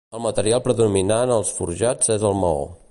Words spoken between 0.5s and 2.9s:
predominant als forjats és el maó.